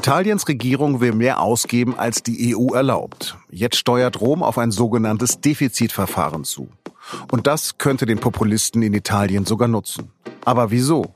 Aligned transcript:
Italiens 0.00 0.48
Regierung 0.48 1.02
will 1.02 1.12
mehr 1.12 1.40
ausgeben, 1.40 1.94
als 1.98 2.22
die 2.22 2.56
EU 2.56 2.72
erlaubt. 2.72 3.36
Jetzt 3.50 3.76
steuert 3.76 4.18
Rom 4.22 4.42
auf 4.42 4.56
ein 4.56 4.70
sogenanntes 4.70 5.42
Defizitverfahren 5.42 6.44
zu. 6.44 6.70
Und 7.30 7.46
das 7.46 7.76
könnte 7.76 8.06
den 8.06 8.18
Populisten 8.18 8.80
in 8.80 8.94
Italien 8.94 9.44
sogar 9.44 9.68
nutzen. 9.68 10.10
Aber 10.42 10.70
wieso? 10.70 11.14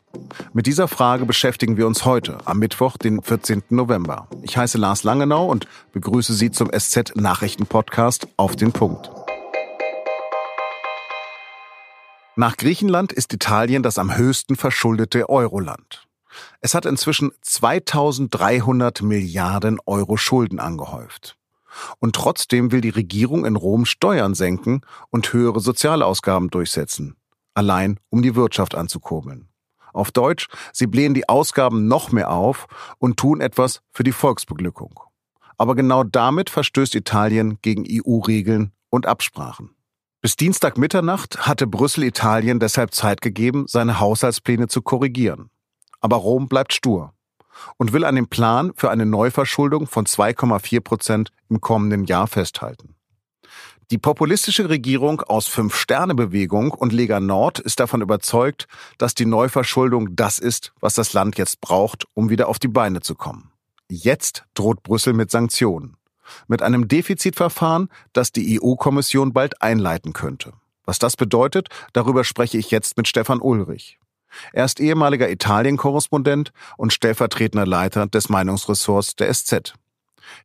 Mit 0.53 0.67
dieser 0.67 0.87
Frage 0.87 1.25
beschäftigen 1.25 1.79
wir 1.79 1.87
uns 1.87 2.04
heute, 2.04 2.37
am 2.44 2.58
Mittwoch, 2.58 2.99
den 2.99 3.22
14. 3.22 3.62
November. 3.71 4.29
Ich 4.43 4.58
heiße 4.58 4.76
Lars 4.76 5.03
Langenau 5.03 5.47
und 5.47 5.66
begrüße 5.93 6.35
Sie 6.35 6.51
zum 6.51 6.69
SZ 6.71 7.16
Nachrichten 7.16 7.65
Podcast 7.65 8.29
auf 8.37 8.54
den 8.54 8.72
Punkt. 8.72 9.11
Nach 12.37 12.58
Griechenland 12.58 13.15
ist 13.15 13.33
Italien 13.33 13.83
das 13.83 13.97
am 13.97 14.15
höchsten 14.15 14.57
verschuldete 14.57 15.30
Euroland. 15.30 16.07
Es 16.61 16.74
hat 16.74 16.87
inzwischen 16.87 17.33
2300 17.43 19.02
Milliarden 19.02 19.79
Euro 19.87 20.16
Schulden 20.16 20.61
angehäuft. 20.61 21.37
Und 21.98 22.15
trotzdem 22.15 22.73
will 22.73 22.80
die 22.80 22.91
Regierung 22.91 23.45
in 23.45 23.56
Rom 23.56 23.84
Steuern 23.84 24.34
senken 24.34 24.83
und 25.11 25.33
höhere 25.33 25.61
Sozialausgaben 25.61 26.51
durchsetzen. 26.51 27.16
Allein 27.55 27.98
um 28.11 28.23
die 28.23 28.34
Wirtschaft 28.34 28.75
anzukurbeln. 28.75 29.48
Auf 29.92 30.11
Deutsch, 30.11 30.48
sie 30.73 30.87
blähen 30.87 31.15
die 31.15 31.28
Ausgaben 31.28 31.87
noch 31.87 32.11
mehr 32.11 32.30
auf 32.30 32.66
und 32.98 33.16
tun 33.16 33.41
etwas 33.41 33.80
für 33.92 34.03
die 34.03 34.12
Volksbeglückung. 34.12 34.98
Aber 35.56 35.77
genau 35.77 36.03
damit 36.03 36.51
verstößt 36.51 36.97
Italien 36.97 37.59
gegen 37.62 37.84
EU-Regeln 37.89 38.73
und 38.91 39.06
Absprachen. 39.06 39.70
Bis 40.20 40.37
Dienstag 40.37 40.78
Mitternacht 40.78 41.47
hatte 41.47 41.66
Brüssel 41.66 42.03
Italien 42.03 42.59
deshalb 42.59 42.92
Zeit 42.95 43.20
gegeben, 43.20 43.66
seine 43.69 44.01
Haushaltspläne 44.01 44.69
zu 44.69 44.83
korrigieren. 44.83 45.51
Aber 46.05 46.17
Rom 46.17 46.49
bleibt 46.49 46.75
stur 46.75 47.15
und 47.79 47.95
will 47.95 48.05
an 48.05 48.15
dem 48.15 48.29
Plan 48.29 48.75
für 48.77 48.91
eine 48.91 49.06
Neuverschuldung 49.06 49.87
von 49.87 50.05
2,4 50.05 50.83
Prozent 50.83 51.33
im 51.48 51.62
kommenden 51.62 52.05
Jahr 52.05 52.27
festhalten. 52.27 52.95
Die 53.91 53.97
populistische 53.97 54.69
Regierung 54.69 55.23
aus 55.23 55.47
Fünf-Sterne-Bewegung 55.47 56.73
und 56.73 56.93
Lega 56.93 57.20
Nord 57.20 57.59
ist 57.59 57.81
davon 57.81 58.03
überzeugt, 58.03 58.67
dass 58.98 59.15
die 59.15 59.25
Neuverschuldung 59.25 60.15
das 60.15 60.39
ist, 60.39 60.75
was 60.78 60.93
das 60.93 61.15
Land 61.15 61.39
jetzt 61.39 61.62
braucht, 61.62 62.05
um 62.12 62.28
wieder 62.28 62.48
auf 62.48 62.59
die 62.59 62.69
Beine 62.69 63.00
zu 63.00 63.15
kommen. 63.15 63.50
Jetzt 63.89 64.45
droht 64.53 64.83
Brüssel 64.83 65.15
mit 65.15 65.31
Sanktionen 65.31 65.97
mit 66.48 66.61
einem 66.61 66.87
Defizitverfahren, 66.87 67.89
das 68.12 68.31
die 68.31 68.61
EU-Kommission 68.61 69.33
bald 69.33 69.62
einleiten 69.62 70.12
könnte. 70.12 70.53
Was 70.84 70.98
das 70.98 71.17
bedeutet, 71.17 71.69
darüber 71.95 72.25
spreche 72.25 72.59
ich 72.59 72.71
jetzt 72.71 72.98
mit 72.98 73.09
Stefan 73.09 73.41
Ulrich. 73.41 73.98
Er 74.53 74.65
ist 74.65 74.81
ehemaliger 74.81 75.31
Italien-Korrespondent 75.31 76.53
und 76.77 76.93
stellvertretender 76.93 77.67
Leiter 77.67 78.07
des 78.07 78.29
Meinungsressorts 78.29 79.17
der 79.17 79.33
SZ. 79.33 79.75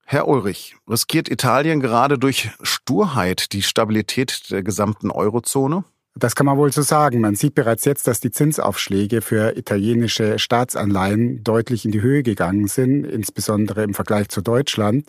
Herr 0.05 0.27
Ulrich, 0.27 0.75
riskiert 0.89 1.29
Italien 1.29 1.79
gerade 1.79 2.17
durch 2.17 2.49
Sturheit 2.61 3.53
die 3.53 3.61
Stabilität 3.61 4.51
der 4.51 4.63
gesamten 4.63 5.11
Eurozone? 5.11 5.83
Das 6.15 6.35
kann 6.35 6.47
man 6.47 6.57
wohl 6.57 6.71
so 6.73 6.81
sagen. 6.81 7.21
Man 7.21 7.35
sieht 7.35 7.53
bereits 7.53 7.85
jetzt, 7.85 8.07
dass 8.07 8.19
die 8.19 8.31
Zinsaufschläge 8.31 9.21
für 9.21 9.55
italienische 9.55 10.39
Staatsanleihen 10.39 11.43
deutlich 11.43 11.85
in 11.85 11.91
die 11.91 12.01
Höhe 12.01 12.23
gegangen 12.23 12.67
sind, 12.67 13.05
insbesondere 13.05 13.83
im 13.83 13.93
Vergleich 13.93 14.27
zu 14.29 14.41
Deutschland. 14.41 15.05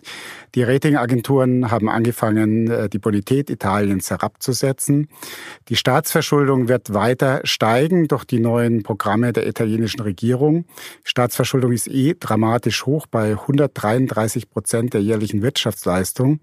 Die 0.53 0.61
Ratingagenturen 0.61 1.71
haben 1.71 1.89
angefangen, 1.89 2.69
äh, 2.69 2.87
die 2.87 2.99
Bonität 2.99 3.49
Italiens 3.49 4.11
herabzusetzen. 4.11 5.07
Die 5.69 5.75
Staatsverschuldung 5.75 6.67
wird 6.67 6.93
weiter 6.93 7.41
steigen 7.45 8.07
durch 8.07 8.23
die 8.23 8.39
neuen 8.39 8.83
Programme 8.83 9.33
der 9.33 9.47
italienischen 9.47 10.01
Regierung. 10.01 10.65
Staatsverschuldung 11.03 11.71
ist 11.71 11.87
eh 11.87 12.15
dramatisch 12.17 12.85
hoch 12.85 13.07
bei 13.07 13.31
133 13.31 14.51
Prozent 14.51 14.93
der 14.93 15.01
jährlichen 15.01 15.41
Wirtschaftsleistung. 15.41 16.39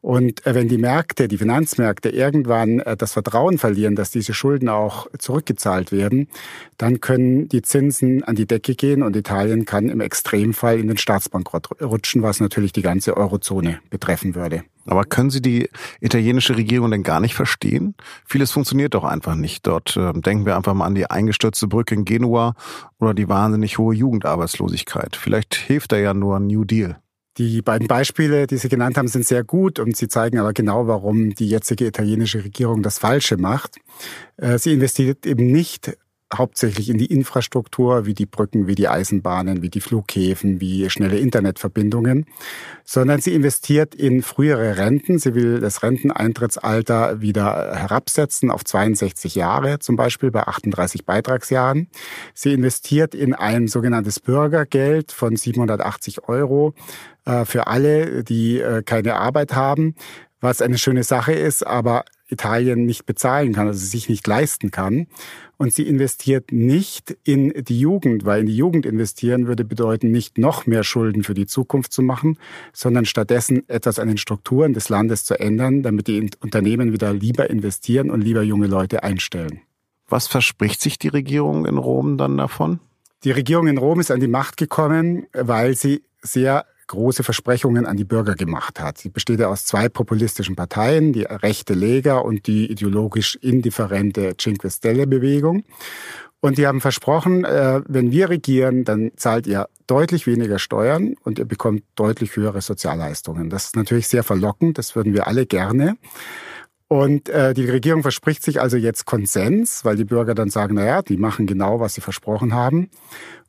Und 0.00 0.46
äh, 0.46 0.54
wenn 0.54 0.68
die 0.68 0.78
Märkte, 0.78 1.26
die 1.26 1.38
Finanzmärkte 1.38 2.10
irgendwann 2.10 2.78
äh, 2.78 2.96
das 2.96 3.12
Vertrauen 3.12 3.58
verlieren, 3.58 3.95
dass 3.96 4.10
diese 4.10 4.34
Schulden 4.34 4.68
auch 4.68 5.06
zurückgezahlt 5.18 5.92
werden, 5.92 6.28
dann 6.78 7.00
können 7.00 7.48
die 7.48 7.62
Zinsen 7.62 8.22
an 8.22 8.36
die 8.36 8.46
Decke 8.46 8.74
gehen 8.74 9.02
und 9.02 9.16
Italien 9.16 9.64
kann 9.64 9.88
im 9.88 10.00
Extremfall 10.00 10.78
in 10.78 10.88
den 10.88 10.98
Staatsbankrott 10.98 11.80
rutschen, 11.80 12.22
was 12.22 12.40
natürlich 12.40 12.72
die 12.72 12.82
ganze 12.82 13.16
Eurozone 13.16 13.80
betreffen 13.90 14.34
würde. 14.34 14.62
Aber 14.86 15.04
können 15.04 15.30
Sie 15.30 15.42
die 15.42 15.68
italienische 16.00 16.56
Regierung 16.56 16.90
denn 16.90 17.02
gar 17.02 17.20
nicht 17.20 17.34
verstehen? 17.34 17.94
Vieles 18.24 18.52
funktioniert 18.52 18.94
doch 18.94 19.04
einfach 19.04 19.34
nicht. 19.34 19.66
Dort 19.66 19.96
äh, 19.96 20.12
denken 20.12 20.46
wir 20.46 20.56
einfach 20.56 20.74
mal 20.74 20.86
an 20.86 20.94
die 20.94 21.10
eingestürzte 21.10 21.66
Brücke 21.66 21.94
in 21.94 22.04
Genua 22.04 22.54
oder 23.00 23.12
die 23.12 23.28
wahnsinnig 23.28 23.78
hohe 23.78 23.94
Jugendarbeitslosigkeit. 23.94 25.16
Vielleicht 25.16 25.56
hilft 25.56 25.92
da 25.92 25.96
ja 25.96 26.14
nur 26.14 26.36
ein 26.36 26.46
New 26.46 26.64
Deal. 26.64 26.96
Die 27.38 27.60
beiden 27.60 27.86
Beispiele, 27.86 28.46
die 28.46 28.56
Sie 28.56 28.68
genannt 28.68 28.96
haben, 28.96 29.08
sind 29.08 29.26
sehr 29.26 29.44
gut 29.44 29.78
und 29.78 29.96
sie 29.96 30.08
zeigen 30.08 30.38
aber 30.38 30.54
genau, 30.54 30.86
warum 30.86 31.34
die 31.34 31.48
jetzige 31.48 31.86
italienische 31.86 32.42
Regierung 32.42 32.82
das 32.82 32.98
Falsche 32.98 33.36
macht. 33.36 33.76
Äh, 34.38 34.58
sie 34.58 34.72
investiert 34.72 35.26
eben 35.26 35.52
nicht 35.52 35.96
hauptsächlich 36.34 36.90
in 36.90 36.98
die 36.98 37.06
Infrastruktur, 37.06 38.04
wie 38.04 38.14
die 38.14 38.26
Brücken, 38.26 38.66
wie 38.66 38.74
die 38.74 38.88
Eisenbahnen, 38.88 39.62
wie 39.62 39.70
die 39.70 39.80
Flughäfen, 39.80 40.60
wie 40.60 40.90
schnelle 40.90 41.18
Internetverbindungen, 41.18 42.26
sondern 42.84 43.20
sie 43.20 43.34
investiert 43.34 43.94
in 43.94 44.22
frühere 44.22 44.76
Renten. 44.76 45.18
Sie 45.18 45.34
will 45.34 45.60
das 45.60 45.82
Renteneintrittsalter 45.82 47.20
wieder 47.20 47.76
herabsetzen 47.76 48.50
auf 48.50 48.64
62 48.64 49.36
Jahre, 49.36 49.78
zum 49.78 49.96
Beispiel 49.96 50.30
bei 50.30 50.42
38 50.42 51.04
Beitragsjahren. 51.04 51.88
Sie 52.34 52.52
investiert 52.52 53.14
in 53.14 53.32
ein 53.32 53.68
sogenanntes 53.68 54.18
Bürgergeld 54.18 55.12
von 55.12 55.36
780 55.36 56.28
Euro 56.28 56.74
äh, 57.24 57.44
für 57.44 57.68
alle, 57.68 58.24
die 58.24 58.58
äh, 58.58 58.82
keine 58.82 59.14
Arbeit 59.14 59.54
haben 59.54 59.94
was 60.40 60.62
eine 60.62 60.78
schöne 60.78 61.02
Sache 61.02 61.32
ist, 61.32 61.66
aber 61.66 62.04
Italien 62.28 62.86
nicht 62.86 63.06
bezahlen 63.06 63.52
kann, 63.52 63.68
also 63.68 63.84
sich 63.84 64.08
nicht 64.08 64.26
leisten 64.26 64.70
kann. 64.70 65.06
Und 65.58 65.72
sie 65.72 65.86
investiert 65.88 66.52
nicht 66.52 67.16
in 67.24 67.52
die 67.64 67.78
Jugend, 67.78 68.24
weil 68.24 68.40
in 68.40 68.46
die 68.46 68.56
Jugend 68.56 68.84
investieren 68.84 69.46
würde 69.46 69.64
bedeuten, 69.64 70.10
nicht 70.10 70.36
noch 70.36 70.66
mehr 70.66 70.84
Schulden 70.84 71.22
für 71.22 71.34
die 71.34 71.46
Zukunft 71.46 71.92
zu 71.92 72.02
machen, 72.02 72.38
sondern 72.72 73.06
stattdessen 73.06 73.66
etwas 73.68 73.98
an 73.98 74.08
den 74.08 74.18
Strukturen 74.18 74.74
des 74.74 74.88
Landes 74.88 75.24
zu 75.24 75.38
ändern, 75.38 75.82
damit 75.82 76.08
die 76.08 76.30
Unternehmen 76.40 76.92
wieder 76.92 77.12
lieber 77.14 77.48
investieren 77.48 78.10
und 78.10 78.20
lieber 78.20 78.42
junge 78.42 78.66
Leute 78.66 79.02
einstellen. 79.02 79.60
Was 80.08 80.26
verspricht 80.26 80.80
sich 80.80 80.98
die 80.98 81.08
Regierung 81.08 81.64
in 81.64 81.78
Rom 81.78 82.18
dann 82.18 82.36
davon? 82.36 82.80
Die 83.24 83.30
Regierung 83.30 83.66
in 83.66 83.78
Rom 83.78 83.98
ist 83.98 84.10
an 84.10 84.20
die 84.20 84.28
Macht 84.28 84.56
gekommen, 84.56 85.26
weil 85.32 85.74
sie 85.74 86.02
sehr 86.22 86.66
große 86.86 87.22
Versprechungen 87.22 87.86
an 87.86 87.96
die 87.96 88.04
Bürger 88.04 88.34
gemacht 88.34 88.80
hat. 88.80 88.98
Sie 88.98 89.08
besteht 89.08 89.40
ja 89.40 89.48
aus 89.48 89.64
zwei 89.64 89.88
populistischen 89.88 90.56
Parteien, 90.56 91.12
die 91.12 91.22
rechte 91.22 91.74
Lega 91.74 92.18
und 92.18 92.46
die 92.46 92.70
ideologisch 92.70 93.36
indifferente 93.36 94.36
Cinque 94.36 94.70
Stelle-Bewegung. 94.70 95.64
Und 96.40 96.58
die 96.58 96.66
haben 96.66 96.80
versprochen, 96.80 97.44
äh, 97.44 97.80
wenn 97.88 98.12
wir 98.12 98.28
regieren, 98.28 98.84
dann 98.84 99.10
zahlt 99.16 99.46
ihr 99.46 99.68
deutlich 99.86 100.26
weniger 100.26 100.58
Steuern 100.58 101.14
und 101.24 101.38
ihr 101.38 101.44
bekommt 101.44 101.82
deutlich 101.96 102.36
höhere 102.36 102.60
Sozialleistungen. 102.60 103.50
Das 103.50 103.64
ist 103.64 103.76
natürlich 103.76 104.08
sehr 104.08 104.22
verlockend, 104.22 104.78
das 104.78 104.94
würden 104.94 105.14
wir 105.14 105.26
alle 105.26 105.46
gerne. 105.46 105.96
Und 106.88 107.28
äh, 107.28 107.52
die 107.52 107.68
Regierung 107.68 108.02
verspricht 108.02 108.44
sich 108.44 108.60
also 108.60 108.76
jetzt 108.76 109.06
Konsens, 109.06 109.84
weil 109.84 109.96
die 109.96 110.04
Bürger 110.04 110.34
dann 110.34 110.50
sagen, 110.50 110.76
naja, 110.76 111.02
die 111.02 111.16
machen 111.16 111.46
genau, 111.46 111.80
was 111.80 111.94
sie 111.94 112.00
versprochen 112.00 112.54
haben. 112.54 112.90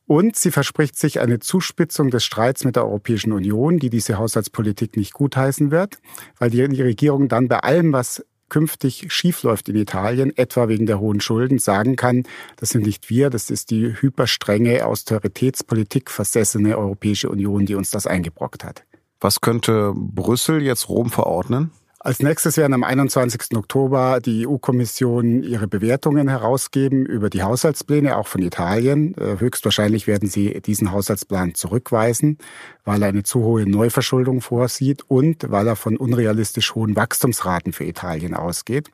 Und 0.08 0.38
sie 0.38 0.52
verspricht 0.52 0.98
sich 0.98 1.20
eine 1.20 1.40
Zuspitzung 1.40 2.10
des 2.10 2.24
Streits 2.24 2.64
mit 2.64 2.78
der 2.78 2.86
Europäischen 2.86 3.34
Union, 3.34 3.78
die 3.78 3.90
diese 3.90 4.18
Haushaltspolitik 4.18 4.96
nicht 4.96 5.14
gutheißen 5.14 5.70
wird, 5.70 6.00
weil 6.40 6.50
die, 6.50 6.62
Regierung 6.62 7.28
dann 7.28 7.50
bei 7.50 7.60
allem, 7.60 7.92
was 7.92 8.26
künftig 8.48 9.12
schiefläuft 9.12 9.68
in 9.68 9.76
Italien, 9.76 10.36
etwa 10.38 10.70
wegen 10.70 10.86
der 10.86 11.02
hohen 11.02 11.20
Schulden, 11.20 11.60
sagen 11.60 11.98
kann, 11.98 12.24
das 12.56 12.70
sind 12.70 12.86
nicht 12.86 13.10
wir, 13.10 13.30
das 13.30 13.50
ist 13.50 13.70
die 13.70 14.02
hyperstrenge 14.02 14.86
Austeritätspolitik 14.86 16.10
versessene 16.10 16.78
Europäische 16.78 17.30
Union, 17.30 17.66
die 17.66 17.76
uns 17.76 17.90
das 17.90 18.08
eingebrockt 18.08 18.64
hat. 18.64 18.86
Was 19.20 19.42
könnte 19.42 19.94
Brüssel 19.94 20.62
jetzt 20.62 20.88
Rom 20.88 21.10
verordnen? 21.10 21.72
Als 22.08 22.22
nächstes 22.22 22.56
werden 22.56 22.72
am 22.72 22.86
21. 22.86 23.58
Oktober 23.58 24.22
die 24.22 24.48
EU-Kommission 24.48 25.44
ihre 25.44 25.68
Bewertungen 25.68 26.30
herausgeben 26.30 27.06
über 27.06 27.30
die 27.30 27.44
Haushaltspläne, 27.44 28.16
auch 28.16 28.28
von 28.28 28.42
Italien. 28.42 29.14
Äh, 29.18 29.42
höchstwahrscheinlich 29.42 30.08
werden 30.08 30.30
sie 30.30 30.62
diesen 30.62 30.94
Haushaltsplan 30.94 31.54
zurückweisen, 31.54 32.38
weil 32.86 33.02
er 33.02 33.10
eine 33.10 33.24
zu 33.24 33.42
hohe 33.44 33.70
Neuverschuldung 33.70 34.40
vorsieht 34.40 35.02
und 35.10 35.52
weil 35.52 35.68
er 35.68 35.76
von 35.76 35.98
unrealistisch 35.98 36.76
hohen 36.76 36.96
Wachstumsraten 36.96 37.74
für 37.74 37.84
Italien 37.84 38.36
ausgeht. 38.36 38.90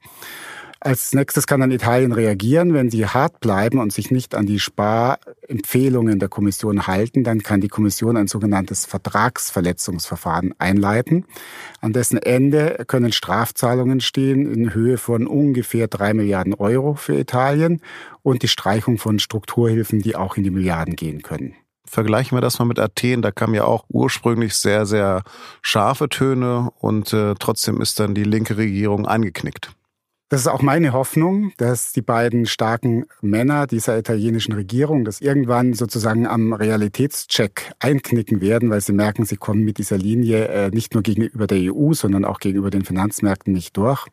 Als 0.85 1.13
nächstes 1.13 1.47
kann 1.47 1.62
dann 1.62 1.71
Italien 1.71 2.12
reagieren. 2.12 2.74
Wenn 2.74 2.91
sie 2.91 3.07
hart 3.07 3.39
bleiben 3.39 3.80
und 3.80 3.94
sich 3.94 4.12
nicht 4.12 4.35
an 4.35 4.45
die 4.45 4.59
Sparempfehlungen 4.59 6.19
der 6.19 6.27
Kommission 6.27 6.88
halten, 6.88 7.24
dann 7.24 7.41
kann 7.41 7.62
die 7.62 7.69
Kommission 7.69 8.18
ein 8.18 8.27
sogenanntes 8.27 8.85
Vertragsverletzungsverfahren 8.85 10.53
einleiten. 10.59 11.25
An 11.80 11.94
dessen 11.94 12.18
Ende 12.18 12.83
können 12.85 13.13
Strafzahlungen 13.13 14.01
stehen 14.01 14.53
in 14.53 14.74
Höhe 14.74 14.97
von 14.97 15.25
ungefähr 15.25 15.88
drei 15.88 16.13
Milliarden 16.13 16.53
Euro 16.53 16.95
für 16.95 17.18
Italien 17.18 17.79
und 18.21 18.44
die 18.44 18.50
Streichung 18.50 18.97
von 18.97 19.19
Strukturhilfen, 19.19 20.01
die 20.01 20.18
auch 20.18 20.36
in 20.36 20.44
die 20.44 20.51
Milliarden 20.51 20.97
gehen 20.97 21.21
können. 21.21 21.56
Vergleichen 21.86 22.36
wir 22.36 22.41
das 22.41 22.59
mal 22.59 22.65
mit 22.65 22.79
Athen, 22.79 23.21
da 23.21 23.31
kamen 23.31 23.53
ja 23.53 23.63
auch 23.63 23.86
ursprünglich 23.88 24.53
sehr, 24.56 24.86
sehr 24.86 25.24
scharfe 25.62 26.09
Töne 26.09 26.71
und 26.77 27.13
äh, 27.13 27.36
trotzdem 27.39 27.79
ist 27.79 28.01
dann 28.01 28.13
die 28.13 28.25
linke 28.25 28.57
Regierung 28.57 29.07
eingeknickt. 29.07 29.71
Das 30.33 30.41
ist 30.41 30.47
auch 30.47 30.63
meine 30.63 30.94
Hoffnung, 30.94 31.51
dass 31.57 31.94
die 31.94 32.01
beiden 32.01 32.47
starken 32.47 33.06
Männer 33.21 33.68
dieser 33.68 34.00
italienischen 34.00 34.53
Regierung 34.53 35.06
das 35.06 35.21
irgendwann 35.21 35.74
sozusagen 35.74 36.25
am 36.25 36.53
Realitätscheck 36.53 37.71
einknicken 37.77 38.41
werden, 38.41 38.71
weil 38.71 38.81
sie 38.81 38.94
merken, 38.94 39.25
sie 39.25 39.38
kommen 39.38 39.63
mit 39.63 39.77
dieser 39.77 40.00
Linie 40.00 40.47
äh, 40.47 40.69
nicht 40.71 40.95
nur 40.95 41.03
gegenüber 41.03 41.45
der 41.45 41.71
EU, 41.71 41.94
sondern 41.94 42.25
auch 42.25 42.39
gegenüber 42.39 42.71
den 42.71 42.83
Finanzmärkten 42.83 43.53
nicht 43.53 43.77
durch. 43.77 44.07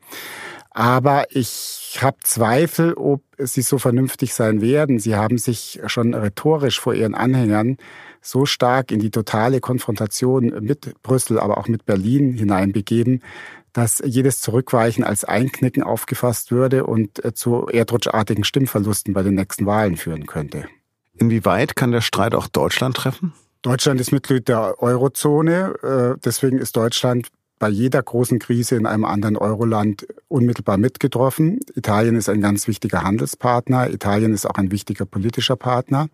Aber 0.73 1.25
ich 1.31 1.99
habe 2.03 2.19
Zweifel, 2.23 2.93
ob 2.93 3.23
sie 3.39 3.63
so 3.63 3.79
vernünftig 3.79 4.35
sein 4.35 4.61
werden. 4.61 4.99
Sie 4.99 5.17
haben 5.17 5.39
sich 5.39 5.81
schon 5.87 6.13
rhetorisch 6.13 6.81
vor 6.81 6.93
ihren 6.93 7.15
Anhängern 7.15 7.79
so 8.21 8.45
stark 8.45 8.93
in 8.93 8.99
die 9.01 9.11
totale 9.11 9.61
Konfrontation 9.61 10.53
mit 10.61 11.03
Brüssel, 11.03 11.41
aber 11.41 11.57
auch 11.57 11.69
mit 11.69 11.87
Berlin 11.87 12.35
hineinbegeben, 12.35 13.23
dass 13.73 14.03
jedes 14.05 14.41
Zurückweichen 14.41 15.05
als 15.05 15.25
Einknicken 15.25 15.83
aufgefasst 15.83 16.51
würde 16.51 16.87
und 16.87 17.25
äh, 17.25 17.35
zu 17.35 17.67
erdrutschartigen 17.67 18.45
Stimmverlusten 18.45 19.15
bei 19.15 19.23
den 19.23 19.35
nächsten 19.35 19.67
Wahlen 19.67 19.97
führen 19.97 20.27
könnte. 20.27 20.67
Inwieweit 21.15 21.77
kann 21.77 21.93
der 21.93 22.01
Streit 22.01 22.35
auch 22.35 22.49
Deutschland 22.49 22.97
treffen? 22.97 23.35
Deutschland 23.63 24.01
ist 24.01 24.11
Mitglied 24.11 24.49
der 24.49 24.83
Eurozone. 24.83 25.75
Äh, 26.17 26.21
deswegen 26.25 26.59
ist 26.59 26.77
Deutschland 26.77 27.29
bei 27.61 27.69
jeder 27.69 28.03
großen 28.03 28.39
Krise 28.39 28.75
in 28.75 28.87
einem 28.87 29.05
anderen 29.05 29.37
Euroland 29.37 30.07
unmittelbar 30.29 30.79
mitgetroffen. 30.79 31.61
Italien 31.75 32.17
ist 32.17 32.31
ein 32.31 32.41
ganz 32.41 32.67
wichtiger 32.67 33.03
Handelspartner. 33.03 33.91
Italien 33.91 34.33
ist 34.33 34.47
auch 34.47 34.55
ein 34.55 34.73
wichtiger 34.73 35.05
politischer 35.05 35.57
Partner. 35.57 36.09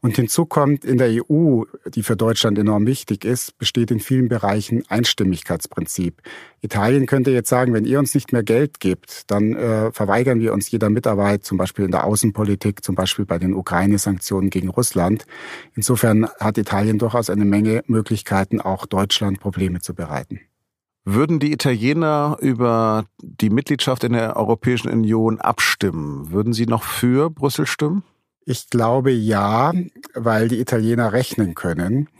Und 0.00 0.16
hinzu 0.16 0.46
kommt, 0.46 0.86
in 0.86 0.96
der 0.96 1.10
EU, 1.10 1.64
die 1.94 2.02
für 2.02 2.16
Deutschland 2.16 2.58
enorm 2.58 2.86
wichtig 2.86 3.26
ist, 3.26 3.58
besteht 3.58 3.90
in 3.90 4.00
vielen 4.00 4.28
Bereichen 4.28 4.82
Einstimmigkeitsprinzip. 4.88 6.22
Italien 6.62 7.04
könnte 7.04 7.32
jetzt 7.32 7.50
sagen, 7.50 7.74
wenn 7.74 7.84
ihr 7.84 7.98
uns 7.98 8.14
nicht 8.14 8.32
mehr 8.32 8.42
Geld 8.42 8.80
gibt, 8.80 9.30
dann 9.30 9.56
äh, 9.56 9.92
verweigern 9.92 10.40
wir 10.40 10.54
uns 10.54 10.70
jeder 10.70 10.88
Mitarbeit, 10.88 11.44
zum 11.44 11.58
Beispiel 11.58 11.84
in 11.84 11.90
der 11.90 12.04
Außenpolitik, 12.04 12.82
zum 12.82 12.94
Beispiel 12.94 13.26
bei 13.26 13.38
den 13.38 13.52
Ukraine-Sanktionen 13.52 14.48
gegen 14.48 14.70
Russland. 14.70 15.26
Insofern 15.74 16.28
hat 16.40 16.56
Italien 16.56 16.98
durchaus 16.98 17.28
eine 17.28 17.44
Menge 17.44 17.82
Möglichkeiten, 17.86 18.62
auch 18.62 18.86
Deutschland 18.86 19.38
Probleme 19.38 19.80
zu 19.80 19.94
bereiten. 19.94 20.40
Würden 21.10 21.38
die 21.38 21.52
Italiener 21.52 22.36
über 22.38 23.06
die 23.22 23.48
Mitgliedschaft 23.48 24.04
in 24.04 24.12
der 24.12 24.36
Europäischen 24.36 24.90
Union 24.90 25.40
abstimmen? 25.40 26.30
Würden 26.32 26.52
sie 26.52 26.66
noch 26.66 26.82
für 26.82 27.30
Brüssel 27.30 27.64
stimmen? 27.64 28.02
Ich 28.44 28.68
glaube 28.68 29.10
ja, 29.10 29.72
weil 30.12 30.48
die 30.48 30.60
Italiener 30.60 31.14
rechnen 31.14 31.54
können. 31.54 32.10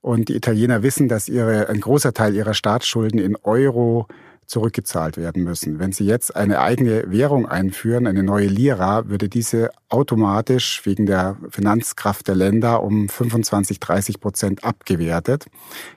Und 0.00 0.30
die 0.30 0.36
Italiener 0.36 0.82
wissen, 0.82 1.06
dass 1.06 1.28
ihre, 1.28 1.68
ein 1.68 1.82
großer 1.82 2.14
Teil 2.14 2.34
ihrer 2.34 2.54
Staatsschulden 2.54 3.20
in 3.20 3.36
Euro 3.36 4.06
zurückgezahlt 4.50 5.16
werden 5.16 5.44
müssen. 5.44 5.78
Wenn 5.78 5.92
Sie 5.92 6.04
jetzt 6.04 6.34
eine 6.34 6.58
eigene 6.58 7.04
Währung 7.10 7.46
einführen, 7.46 8.08
eine 8.08 8.24
neue 8.24 8.48
Lira, 8.48 9.08
würde 9.08 9.28
diese 9.28 9.70
automatisch 9.88 10.84
wegen 10.84 11.06
der 11.06 11.36
Finanzkraft 11.50 12.26
der 12.26 12.34
Länder 12.34 12.82
um 12.82 13.08
25, 13.08 13.78
30 13.78 14.20
Prozent 14.20 14.64
abgewertet 14.64 15.46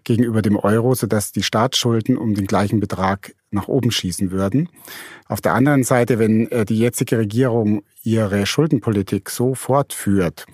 gegenüber 0.03 0.43
dem 0.43 0.55
Euro, 0.55 0.93
sodass 0.93 1.31
die 1.31 1.41
Staatsschulden 1.41 2.15
um 2.15 2.35
den 2.35 2.45
gleichen 2.45 2.79
Betrag 2.79 3.33
nach 3.53 3.67
oben 3.67 3.91
schießen 3.91 4.31
würden. 4.31 4.69
Auf 5.27 5.41
der 5.41 5.53
anderen 5.53 5.83
Seite, 5.83 6.19
wenn 6.19 6.49
äh, 6.51 6.65
die 6.65 6.77
jetzige 6.77 7.17
Regierung 7.17 7.83
ihre 8.03 8.45
Schuldenpolitik 8.45 9.29
so 9.29 9.55
fortführt 9.55 10.45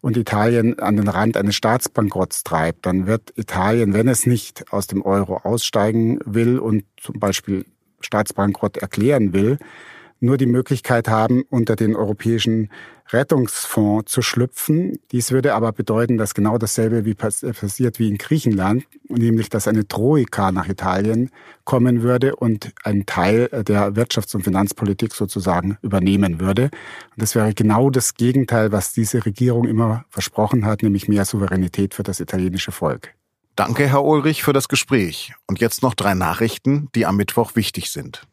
und 0.00 0.16
Italien 0.16 0.78
an 0.78 0.96
den 0.96 1.08
Rand 1.08 1.36
eines 1.36 1.56
Staatsbankrotts 1.56 2.44
treibt, 2.44 2.86
dann 2.86 3.06
wird 3.06 3.32
Italien, 3.36 3.94
wenn 3.94 4.08
es 4.08 4.26
nicht 4.26 4.72
aus 4.72 4.86
dem 4.86 5.02
Euro 5.02 5.38
aussteigen 5.38 6.18
will 6.24 6.58
und 6.58 6.84
zum 6.96 7.18
Beispiel 7.18 7.64
Staatsbankrott 8.00 8.76
erklären 8.76 9.32
will, 9.32 9.58
nur 10.24 10.36
die 10.36 10.46
Möglichkeit 10.46 11.08
haben, 11.08 11.42
unter 11.50 11.76
den 11.76 11.94
europäischen 11.94 12.70
Rettungsfonds 13.10 14.10
zu 14.10 14.22
schlüpfen. 14.22 14.98
Dies 15.12 15.30
würde 15.30 15.54
aber 15.54 15.72
bedeuten, 15.72 16.16
dass 16.16 16.34
genau 16.34 16.56
dasselbe 16.58 17.04
wie 17.04 17.10
äh, 17.10 17.52
passiert 17.52 17.98
wie 17.98 18.08
in 18.08 18.18
Griechenland, 18.18 18.86
nämlich 19.08 19.50
dass 19.50 19.68
eine 19.68 19.86
Troika 19.86 20.52
nach 20.52 20.68
Italien 20.68 21.30
kommen 21.64 22.02
würde 22.02 22.34
und 22.36 22.72
einen 22.82 23.06
Teil 23.06 23.48
der 23.48 23.92
Wirtschafts- 23.94 24.34
und 24.34 24.42
Finanzpolitik 24.42 25.14
sozusagen 25.14 25.76
übernehmen 25.82 26.40
würde. 26.40 26.64
Und 26.64 27.22
das 27.22 27.34
wäre 27.34 27.52
genau 27.52 27.90
das 27.90 28.14
Gegenteil, 28.14 28.72
was 28.72 28.92
diese 28.92 29.24
Regierung 29.24 29.68
immer 29.68 30.04
versprochen 30.08 30.64
hat, 30.64 30.82
nämlich 30.82 31.08
mehr 31.08 31.24
Souveränität 31.24 31.94
für 31.94 32.02
das 32.02 32.20
italienische 32.20 32.72
Volk. 32.72 33.14
Danke, 33.56 33.86
Herr 33.86 34.04
Ulrich, 34.04 34.42
für 34.42 34.52
das 34.52 34.68
Gespräch. 34.68 35.32
Und 35.46 35.60
jetzt 35.60 35.82
noch 35.82 35.94
drei 35.94 36.14
Nachrichten, 36.14 36.88
die 36.94 37.06
am 37.06 37.16
Mittwoch 37.16 37.54
wichtig 37.54 37.90
sind. 37.90 38.26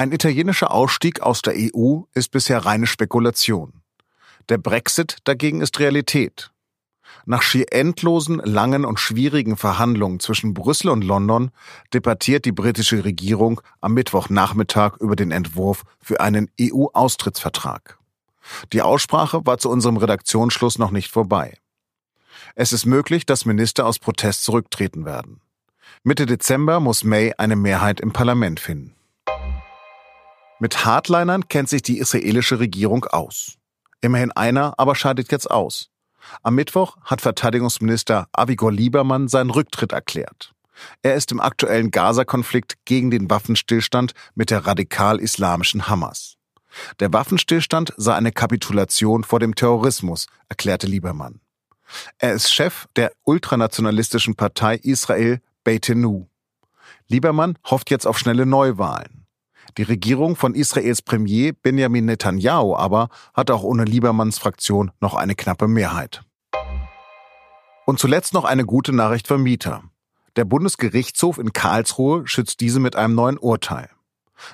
Ein 0.00 0.12
italienischer 0.12 0.70
Ausstieg 0.70 1.22
aus 1.22 1.42
der 1.42 1.54
EU 1.56 2.02
ist 2.14 2.30
bisher 2.30 2.64
reine 2.64 2.86
Spekulation. 2.86 3.82
Der 4.48 4.56
Brexit 4.56 5.16
dagegen 5.24 5.60
ist 5.60 5.80
Realität. 5.80 6.52
Nach 7.26 7.42
schier 7.42 7.72
endlosen, 7.72 8.38
langen 8.38 8.84
und 8.84 9.00
schwierigen 9.00 9.56
Verhandlungen 9.56 10.20
zwischen 10.20 10.54
Brüssel 10.54 10.90
und 10.90 11.02
London 11.02 11.50
debattiert 11.92 12.44
die 12.44 12.52
britische 12.52 13.04
Regierung 13.04 13.60
am 13.80 13.94
Mittwochnachmittag 13.94 14.98
über 15.00 15.16
den 15.16 15.32
Entwurf 15.32 15.82
für 16.00 16.20
einen 16.20 16.48
EU-Austrittsvertrag. 16.60 17.98
Die 18.72 18.82
Aussprache 18.82 19.44
war 19.46 19.58
zu 19.58 19.68
unserem 19.68 19.96
Redaktionsschluss 19.96 20.78
noch 20.78 20.92
nicht 20.92 21.10
vorbei. 21.10 21.58
Es 22.54 22.72
ist 22.72 22.86
möglich, 22.86 23.26
dass 23.26 23.46
Minister 23.46 23.84
aus 23.84 23.98
Protest 23.98 24.44
zurücktreten 24.44 25.04
werden. 25.04 25.40
Mitte 26.04 26.24
Dezember 26.24 26.78
muss 26.78 27.02
May 27.02 27.34
eine 27.36 27.56
Mehrheit 27.56 28.00
im 28.00 28.12
Parlament 28.12 28.60
finden. 28.60 28.94
Mit 30.60 30.84
Hardlinern 30.84 31.48
kennt 31.48 31.68
sich 31.68 31.82
die 31.82 31.98
israelische 31.98 32.58
Regierung 32.58 33.04
aus. 33.04 33.54
Immerhin 34.00 34.32
einer 34.32 34.74
aber 34.76 34.94
scheidet 34.94 35.30
jetzt 35.30 35.50
aus. 35.50 35.90
Am 36.42 36.54
Mittwoch 36.56 36.96
hat 37.04 37.20
Verteidigungsminister 37.20 38.28
Avigor 38.32 38.72
Liebermann 38.72 39.28
seinen 39.28 39.50
Rücktritt 39.50 39.92
erklärt. 39.92 40.52
Er 41.02 41.14
ist 41.14 41.32
im 41.32 41.40
aktuellen 41.40 41.90
Gaza-Konflikt 41.90 42.74
gegen 42.84 43.10
den 43.10 43.30
Waffenstillstand 43.30 44.12
mit 44.34 44.50
der 44.50 44.66
radikal-islamischen 44.66 45.88
Hamas. 45.88 46.36
Der 47.00 47.12
Waffenstillstand 47.12 47.92
sei 47.96 48.14
eine 48.14 48.32
Kapitulation 48.32 49.24
vor 49.24 49.40
dem 49.40 49.54
Terrorismus, 49.54 50.26
erklärte 50.48 50.86
Liebermann. 50.86 51.40
Er 52.18 52.34
ist 52.34 52.52
Chef 52.52 52.86
der 52.96 53.12
ultranationalistischen 53.24 54.34
Partei 54.34 54.76
Israel 54.76 55.40
Beitenu. 55.64 56.26
Liebermann 57.06 57.58
hofft 57.64 57.90
jetzt 57.90 58.06
auf 58.06 58.18
schnelle 58.18 58.44
Neuwahlen. 58.44 59.17
Die 59.76 59.82
Regierung 59.82 60.36
von 60.36 60.54
Israels 60.54 61.02
Premier 61.02 61.52
Benjamin 61.52 62.06
Netanyahu 62.06 62.74
aber 62.74 63.08
hat 63.34 63.50
auch 63.50 63.62
ohne 63.62 63.84
Liebermanns 63.84 64.38
Fraktion 64.38 64.90
noch 65.00 65.14
eine 65.14 65.34
knappe 65.34 65.68
Mehrheit. 65.68 66.22
Und 67.86 67.98
zuletzt 67.98 68.34
noch 68.34 68.44
eine 68.44 68.64
gute 68.64 68.92
Nachricht 68.92 69.28
für 69.28 69.38
Mieter. 69.38 69.82
Der 70.36 70.44
Bundesgerichtshof 70.44 71.38
in 71.38 71.52
Karlsruhe 71.52 72.26
schützt 72.26 72.60
diese 72.60 72.80
mit 72.80 72.96
einem 72.96 73.14
neuen 73.14 73.38
Urteil. 73.38 73.90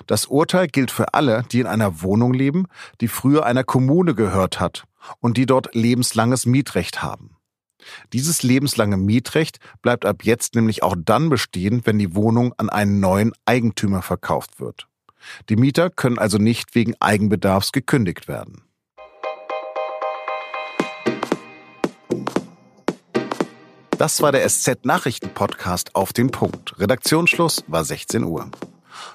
Das 0.07 0.25
Urteil 0.25 0.67
gilt 0.67 0.89
für 0.89 1.13
alle, 1.13 1.43
die 1.51 1.59
in 1.59 1.67
einer 1.67 2.01
Wohnung 2.01 2.33
leben, 2.33 2.65
die 3.01 3.07
früher 3.07 3.45
einer 3.45 3.63
Kommune 3.63 4.15
gehört 4.15 4.59
hat 4.59 4.85
und 5.19 5.37
die 5.37 5.45
dort 5.45 5.75
lebenslanges 5.75 6.45
Mietrecht 6.45 7.03
haben. 7.03 7.37
Dieses 8.13 8.41
lebenslange 8.41 8.97
Mietrecht 8.97 9.59
bleibt 9.81 10.05
ab 10.05 10.23
jetzt 10.23 10.55
nämlich 10.55 10.81
auch 10.81 10.95
dann 10.97 11.29
bestehen, 11.29 11.81
wenn 11.85 11.99
die 11.99 12.15
Wohnung 12.15 12.53
an 12.57 12.69
einen 12.69 12.99
neuen 12.99 13.33
Eigentümer 13.45 14.01
verkauft 14.01 14.59
wird. 14.59 14.87
Die 15.49 15.55
Mieter 15.55 15.89
können 15.89 16.19
also 16.19 16.37
nicht 16.37 16.75
wegen 16.75 16.95
Eigenbedarfs 16.99 17.71
gekündigt 17.71 18.27
werden. 18.27 18.63
Das 23.97 24.21
war 24.21 24.33
der 24.33 24.47
SZ-Nachrichten-Podcast 24.47 25.95
auf 25.95 26.11
den 26.11 26.29
Punkt. 26.29 26.77
Redaktionsschluss 26.79 27.63
war 27.67 27.85
16 27.85 28.25
Uhr. 28.25 28.49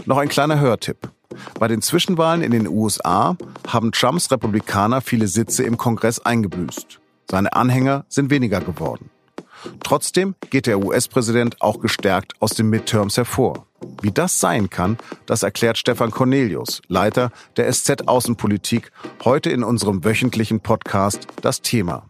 Noch 0.06 0.16
ein 0.16 0.28
kleiner 0.28 0.58
Hörtipp. 0.58 1.10
Bei 1.58 1.68
den 1.68 1.82
Zwischenwahlen 1.82 2.42
in 2.42 2.50
den 2.50 2.66
USA 2.66 3.36
haben 3.66 3.92
Trumps 3.92 4.30
Republikaner 4.30 5.02
viele 5.02 5.28
Sitze 5.28 5.64
im 5.64 5.76
Kongress 5.76 6.20
eingebüßt. 6.20 6.98
Seine 7.30 7.52
Anhänger 7.52 8.06
sind 8.08 8.30
weniger 8.30 8.60
geworden. 8.60 9.10
Trotzdem 9.84 10.34
geht 10.48 10.66
der 10.66 10.78
US-Präsident 10.78 11.60
auch 11.60 11.80
gestärkt 11.80 12.32
aus 12.40 12.54
den 12.54 12.70
Midterms 12.70 13.16
hervor. 13.18 13.66
Wie 14.00 14.10
das 14.10 14.40
sein 14.40 14.70
kann, 14.70 14.98
das 15.26 15.42
erklärt 15.42 15.78
Stefan 15.78 16.10
Cornelius, 16.10 16.82
Leiter 16.88 17.30
der 17.56 17.72
SZ 17.72 18.08
Außenpolitik, 18.08 18.92
heute 19.24 19.50
in 19.50 19.62
unserem 19.62 20.04
wöchentlichen 20.04 20.60
Podcast 20.60 21.26
Das 21.42 21.60
Thema. 21.62 22.04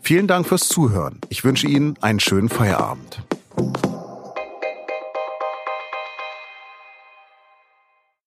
Vielen 0.00 0.26
Dank 0.26 0.46
fürs 0.46 0.68
Zuhören. 0.68 1.20
Ich 1.30 1.44
wünsche 1.44 1.66
Ihnen 1.66 1.96
einen 2.02 2.20
schönen 2.20 2.48
Feierabend. 2.48 3.22